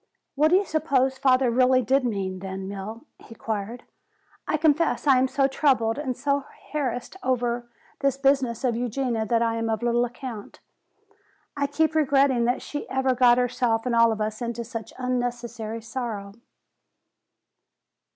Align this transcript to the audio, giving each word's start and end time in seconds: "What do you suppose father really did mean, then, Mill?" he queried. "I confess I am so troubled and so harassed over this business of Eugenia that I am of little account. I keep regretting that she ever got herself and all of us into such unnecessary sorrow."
"What 0.33 0.47
do 0.47 0.55
you 0.55 0.65
suppose 0.65 1.19
father 1.19 1.51
really 1.51 1.83
did 1.83 2.03
mean, 2.03 2.39
then, 2.39 2.67
Mill?" 2.67 3.05
he 3.19 3.35
queried. 3.35 3.83
"I 4.47 4.57
confess 4.57 5.05
I 5.05 5.19
am 5.19 5.27
so 5.27 5.45
troubled 5.45 5.99
and 5.99 6.17
so 6.17 6.43
harassed 6.73 7.17
over 7.21 7.69
this 7.99 8.17
business 8.17 8.63
of 8.63 8.75
Eugenia 8.75 9.27
that 9.27 9.43
I 9.43 9.57
am 9.57 9.69
of 9.69 9.83
little 9.83 10.03
account. 10.03 10.59
I 11.55 11.67
keep 11.67 11.93
regretting 11.93 12.45
that 12.45 12.63
she 12.63 12.89
ever 12.89 13.13
got 13.13 13.37
herself 13.37 13.85
and 13.85 13.93
all 13.93 14.11
of 14.11 14.21
us 14.21 14.41
into 14.41 14.63
such 14.63 14.91
unnecessary 14.97 15.83
sorrow." 15.83 16.33